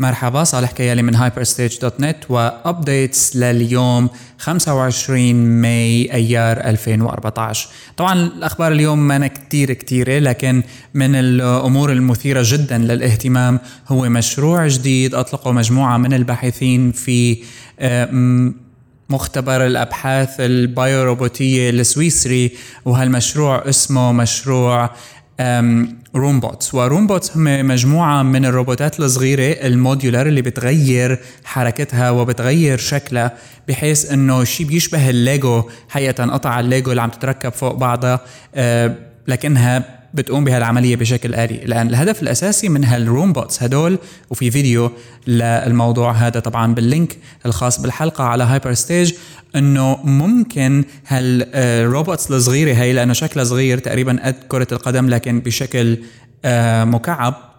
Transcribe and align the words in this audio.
مرحبا 0.00 0.44
صالح 0.44 0.70
كيالي 0.70 1.02
من 1.02 1.16
hyperstage.net 1.16 2.30
و 2.30 2.43
updates 2.43 3.36
لليوم 3.36 4.08
25 4.38 5.34
May 5.34 6.12
أيار 6.12 6.56
2014 6.60 7.68
طبعا 7.96 8.12
الأخبار 8.12 8.72
اليوم 8.72 9.08
ما 9.08 9.26
كتير 9.26 9.72
كتيرة 9.72 10.18
لكن 10.18 10.62
من 10.94 11.14
الأمور 11.14 11.92
المثيرة 11.92 12.42
جدا 12.44 12.78
للاهتمام 12.78 13.58
هو 13.88 14.08
مشروع 14.08 14.66
جديد 14.66 15.14
أطلقه 15.14 15.52
مجموعة 15.52 15.96
من 15.96 16.12
الباحثين 16.12 16.92
في 16.92 17.38
مختبر 19.10 19.66
الأبحاث 19.66 20.40
البايوروبوتيه 20.40 21.70
السويسري 21.70 22.50
وهالمشروع 22.84 23.68
اسمه 23.68 24.12
مشروع 24.12 24.90
Roombots 26.16 26.74
و 26.74 26.81
Roombots 26.81 27.36
هم 27.36 27.66
مجموعة 27.66 28.22
من 28.22 28.44
الروبوتات 28.44 29.00
الصغيرة 29.00 29.66
ال 29.66 29.73
modular 29.73 30.26
اللي 30.26 30.42
بتغير 30.42 31.18
حركتها 31.44 32.10
وبتغير 32.10 32.78
شكلها 32.78 33.32
بحيث 33.68 34.12
إنه 34.12 34.44
شيء 34.44 34.66
بيشبه 34.66 35.10
الليجو. 35.10 35.62
حقيقة 35.88 36.24
قطع 36.24 36.60
الليجو 36.60 36.90
اللي 36.90 37.02
عم 37.02 37.10
تتركب 37.10 37.52
فوق 37.52 37.74
بعضها 37.74 38.20
أه 38.54 38.94
لكنها 39.28 39.99
بتقوم 40.14 40.44
بهالعملية 40.44 40.96
بشكل 40.96 41.34
آلي. 41.34 41.60
لأن 41.64 41.88
الهدف 41.88 42.22
الأساسي 42.22 42.68
من 42.68 42.84
هال 42.84 43.00
Roombots 43.00 43.62
هدول 43.62 43.98
وفي 44.30 44.50
فيديو 44.50 44.90
للموضوع 45.26 46.12
هذا 46.12 46.40
طبعا 46.40 46.74
بال 46.74 46.88
link 46.88 47.16
الخاص 47.46 47.80
بالحلقة 47.80 48.24
على 48.24 48.44
Hyperstage 48.44 49.12
إنه 49.56 49.96
ممكن 50.04 50.84
هال 51.06 51.37
robots 51.37 52.30
الصغيرة 52.30 52.74
هي 52.74 52.92
لأنه 52.92 53.12
شكلها 53.12 53.44
صغير 53.44 53.78
تقريبا 53.78 54.18
قد 54.24 54.34
كرة 54.48 54.66
القدم 54.72 55.08
لكن 55.08 55.40
بشكل 55.40 55.98
آه، 56.44 56.84
مكعب 56.84 57.49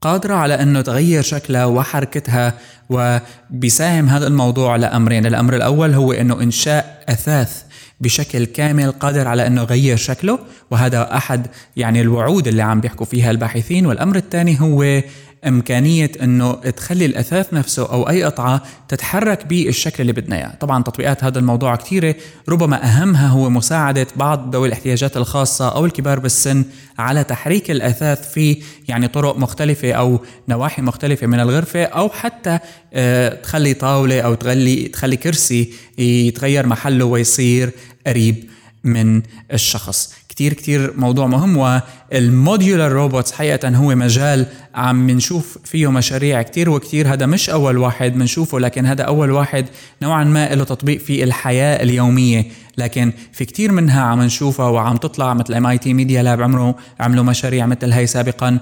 قادرة 0.00 0.34
على 0.34 0.62
أنه 0.62 0.80
تغير 0.80 1.22
شكلها 1.22 1.64
وحركتها 1.64 2.54
وبيساهم 2.90 4.08
هذا 4.08 4.26
الموضوع 4.26 4.76
لأمرين. 4.76 5.26
الأمر 5.26 5.56
الأول 5.56 5.94
هو 5.94 6.12
أنه 6.12 6.42
إنشاء 6.42 7.04
أثاث 7.08 7.62
بشكل 8.00 8.44
كامل 8.44 8.92
قادر 8.92 9.28
على 9.28 9.46
انه 9.46 9.62
يغير 9.62 9.96
شكله 9.96 10.38
وهذا 10.70 11.16
أحد 11.16 11.46
يعني 11.76 12.00
الوعود 12.00 12.48
اللي 12.48 12.62
عم 12.62 12.80
بيحكوا 12.80 13.06
فيها 13.06 13.30
الباحثين. 13.30 13.86
والأمر 13.86 14.16
الثاني 14.16 14.60
هو 14.60 15.02
إمكانية 15.46 16.12
أنه 16.22 16.52
تخلي 16.52 17.06
الأثاث 17.06 17.54
نفسه 17.54 17.92
أو 17.92 18.08
أي 18.08 18.24
قطعة 18.24 18.62
تتحرك 18.88 19.46
بالشكل 19.46 20.00
اللي 20.00 20.12
بدنا 20.12 20.36
إياه. 20.36 20.54
طبعا 20.60 20.82
تطبيقات 20.82 21.24
هذا 21.24 21.38
الموضوع 21.38 21.76
كثيرة 21.76 22.14
ربما 22.48 22.84
أهمها 22.84 23.28
هو 23.28 23.50
مساعدة 23.50 24.06
بعض 24.16 24.56
ذوي 24.56 24.68
الاحتياجات 24.68 25.16
الخاصة 25.16 25.68
أو 25.68 25.84
الكبار 25.84 26.18
بالسن 26.18 26.64
على 26.98 27.24
تحريك 27.24 27.70
الأثاث 27.70 28.32
في 28.32 28.62
يعني 28.88 29.08
طرق 29.08 29.36
مختلفة 29.36 29.92
أو 29.92 30.20
نواحي 30.48 30.82
مختلفة 30.82 31.26
من 31.26 31.40
الغرفة 31.40 31.84
أو 31.84 32.08
حتى 32.08 32.58
آه، 32.92 33.34
تخلي 33.34 33.74
طاولة 33.74 34.20
أو 34.20 34.34
تخلي 34.34 34.88
تخلي 34.88 35.16
كرسي 35.16 35.72
يتغير 35.98 36.66
محله 36.66 37.04
ويصير 37.04 37.70
قريب 38.06 38.44
من 38.84 39.22
الشخص. 39.52 40.14
كتير 40.38 40.52
كتير 40.52 40.92
موضوع 40.96 41.26
مهم 41.26 41.56
وال 41.56 41.86
modular 41.86 42.92
robots 42.92 43.32
حقيقة 43.32 43.68
هو 43.68 43.94
مجال 43.94 44.46
عم 44.74 45.10
نشوف 45.10 45.58
فيه 45.64 45.90
مشاريع 45.90 46.42
كتير 46.42 46.70
وكتير. 46.70 47.12
هذا 47.12 47.26
مش 47.26 47.50
أول 47.50 47.78
واحد 47.78 48.18
بنشوفه 48.18 48.60
لكن 48.60 48.86
هذا 48.86 49.02
أول 49.02 49.30
واحد 49.30 49.66
نوعا 50.02 50.24
ما 50.24 50.54
له 50.54 50.64
تطبيق 50.64 51.00
في 51.00 51.24
الحياة 51.24 51.82
اليومية. 51.82 52.44
لكن 52.76 53.12
في 53.32 53.44
كتير 53.44 53.72
منها 53.72 54.02
عم 54.02 54.22
نشوفها 54.22 54.68
وعم 54.68 54.96
تطلع 54.96 55.34
مثل 55.34 55.54
MIT 55.54 55.94
Media 55.94 56.22
Lab 56.22 56.42
عمروا 56.42 56.72
عملوا 57.00 57.24
مشاريع 57.24 57.66
مثل 57.66 57.92
هاي 57.92 58.06
سابقا 58.06 58.58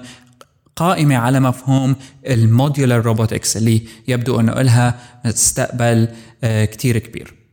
قائمة 0.75 1.15
على 1.15 1.39
مفهوم 1.39 1.95
ال 2.27 2.36
modular 2.36 3.01
robotics 3.01 3.57
اللي 3.57 3.81
يبدو 4.07 4.39
أنه 4.39 4.53
لها 4.53 4.99
مستقبل 5.25 6.07
آه، 6.43 6.65
كتير 6.65 6.97
كبير. 6.97 7.46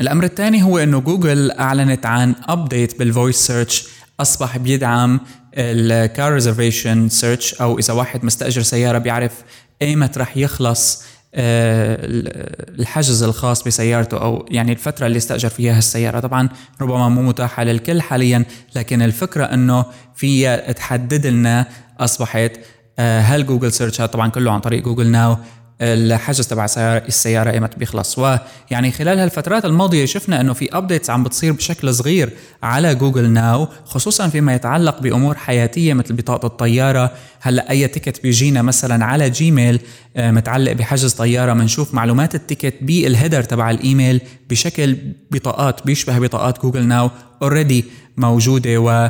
الأمر 0.00 0.24
الثاني 0.24 0.62
هو 0.62 0.78
إنه 0.78 1.00
جوجل 1.00 1.50
أعلنت 1.50 2.06
عن 2.06 2.34
update 2.48 2.98
بال 2.98 3.09
voice 3.09 3.36
search 3.36 3.88
أصبح 4.20 4.56
بيدعم 4.56 5.20
ال 5.54 5.73
car 5.73 6.32
reservation 6.32 7.08
search 7.08 7.54
أو 7.54 7.78
إذا 7.78 7.94
واحد 7.94 8.24
مستأجر 8.24 8.62
سيارة 8.62 8.98
بيعرف 8.98 9.32
ايمت 9.82 10.18
رح 10.18 10.36
يخلص 10.36 11.04
آه، 11.34 11.98
الحجز 12.78 13.22
الخاص 13.22 13.62
بسيارته 13.62 14.22
أو 14.22 14.46
يعني 14.50 14.72
الفترة 14.72 15.06
اللي 15.06 15.18
استأجر 15.18 15.48
فيها 15.48 15.76
هالسيارة. 15.76 16.20
طبعا 16.20 16.48
ربما 16.80 17.08
مو 17.08 17.22
متاحة 17.22 17.64
للكل 17.64 18.02
حاليا 18.02 18.44
لكن 18.76 19.02
الفكرة 19.02 19.44
إنه 19.44 19.84
فيها 20.14 20.72
تحدد 20.72 21.26
لنا 21.26 21.66
أصبحت 22.00 22.52
آه، 22.98 23.20
هل 23.20 23.46
Google 23.46 23.72
search 23.72 24.00
طبعا 24.00 24.28
كله 24.28 24.52
عن 24.52 24.60
طريق 24.60 24.84
Google 24.84 25.06
Now 25.06 25.36
الحجز 25.80 26.46
تبع 26.46 26.66
السياره 26.84 27.50
ايمت 27.50 27.78
بيخلص 27.78 28.18
ويعني 28.18 28.90
خلال 28.90 29.18
هالفترات 29.18 29.64
الماضية 29.64 30.04
شفنا 30.04 30.40
إنه 30.40 30.52
في 30.52 30.76
updates 30.76 31.10
عم 31.10 31.24
بتصير 31.24 31.52
بشكل 31.52 31.94
صغير 31.94 32.30
على 32.62 32.94
Google 32.94 33.30
Now 33.30 33.68
خصوصا 33.84 34.28
فيما 34.28 34.54
يتعلق 34.54 35.00
بأمور 35.02 35.34
حياتية 35.34 35.94
مثل 35.94 36.14
بطاقة 36.14 36.46
الطيارة. 36.46 37.12
هلأ 37.40 37.70
أي 37.70 37.88
ticket 37.88 38.22
بيجينا 38.22 38.62
مثلا 38.62 39.04
على 39.04 39.30
Gmail 39.30 39.80
آه، 40.16 40.30
متعلق 40.30 40.72
بحجز 40.72 41.12
طيارة 41.12 41.52
بنشوف 41.52 41.94
معلومات 41.94 42.34
ال 42.34 42.40
ticket 42.40 42.74
بال 42.80 42.95
header 42.95 43.42
تبع 43.42 43.70
الإيميل 43.70 44.20
بشكل 44.50 44.96
بطاقات 45.30 45.86
بيشبه 45.86 46.18
بطاقات 46.18 46.62
Google 46.62 46.86
Now 46.86 47.10
already 47.42 47.84
موجودة. 48.16 48.78
و 48.78 49.08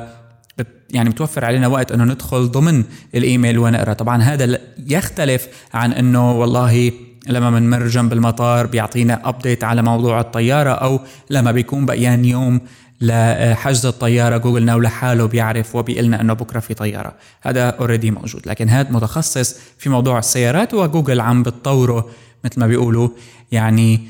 يعني 0.90 1.10
بتوفر 1.10 1.44
علينا 1.44 1.66
وقت 1.66 1.92
إنه 1.92 2.04
ندخل 2.04 2.50
ضمن 2.50 2.84
الإيميل 3.14 3.58
ونقرأ. 3.58 3.92
طبعا 3.92 4.22
هذا 4.22 4.58
يختلف 4.86 5.48
عن 5.74 5.92
إنه 5.92 6.32
والله 6.32 6.92
لما 7.28 7.50
بنمر 7.50 7.86
جنب 7.86 8.12
المطار 8.12 8.66
بيعطينا 8.66 9.28
update 9.28 9.64
على 9.64 9.82
موضوع 9.82 10.20
الطيارة 10.20 10.70
أو 10.70 11.00
لما 11.30 11.52
بيكون 11.52 11.86
بقيان 11.86 12.24
يوم 12.24 12.60
لحجز 13.00 13.86
الطيارة. 13.86 14.36
Google 14.36 14.64
Now 14.64 14.80
لحاله 14.80 15.26
بيعرف 15.26 15.74
وبيقلنا 15.74 16.20
إنه 16.20 16.32
بكرة 16.32 16.60
في 16.60 16.74
طيارة. 16.74 17.14
هذا 17.42 17.68
already 17.68 18.10
موجود. 18.10 18.42
لكن 18.46 18.68
هذا 18.68 18.90
متخصص 18.90 19.56
في 19.78 19.88
موضوع 19.88 20.18
السيارات 20.18 20.74
وجوجل 20.74 21.20
عم 21.20 21.42
بتطوره 21.42 22.08
مثل 22.44 22.60
ما 22.60 22.66
بيقولوا. 22.66 23.08
يعني 23.52 24.00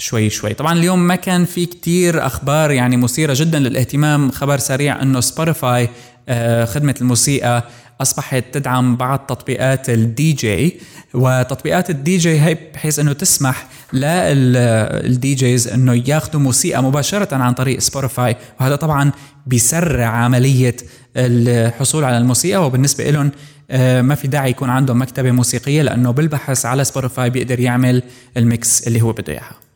شوي 0.00 0.30
شوي. 0.30 0.54
طبعا 0.54 0.72
اليوم 0.72 1.06
ما 1.06 1.14
كان 1.14 1.44
في 1.44 1.66
كتير 1.66 2.26
أخبار 2.26 2.70
يعني 2.70 2.96
مثيرة 2.96 3.34
جدا 3.36 3.58
للاهتمام. 3.58 4.30
خبر 4.30 4.58
سريع 4.58 5.02
إنه 5.02 5.20
Spotify 5.20 5.88
آه، 6.28 6.64
خدمة 6.64 6.94
الموسيقى 7.00 7.64
أصبحت 8.00 8.44
تدعم 8.52 8.96
بعض 8.96 9.18
تطبيقات 9.18 9.90
الدي 9.90 10.32
جي 10.32 10.80
وتطبيقات 11.14 11.90
الدي 11.90 12.16
جي 12.16 12.40
هي 12.40 12.56
بحيث 12.74 12.98
إنه 12.98 13.12
تسمح 13.12 13.66
لل 13.92 15.34
DJs 15.34 15.68
إنه 15.68 16.02
ياخذوا 16.06 16.40
موسيقى 16.40 16.82
مباشرة 16.82 17.34
عن 17.34 17.52
طريق 17.52 17.78
Spotify 17.78 18.36
وهذا 18.60 18.76
طبعا 18.76 19.12
بيسرع 19.46 20.06
عملية 20.06 20.76
الحصول 21.16 22.04
على 22.04 22.18
الموسيقى. 22.18 22.66
وبالنسبة 22.66 23.10
لهم 23.10 23.30
آه، 23.70 24.02
ما 24.02 24.14
في 24.14 24.28
داعي 24.28 24.50
يكون 24.50 24.70
عندهم 24.70 25.02
مكتبة 25.02 25.30
موسيقية 25.30 25.82
لأنه 25.82 26.10
بالبحث 26.10 26.66
على 26.66 26.84
Spotify 26.84 27.30
بيقدر 27.30 27.60
يعمل 27.60 28.02
ال 28.36 28.48
mix 28.48 28.86
اللي 28.86 29.00
هو 29.02 29.12
بده 29.12 29.32
إياها. 29.32 29.69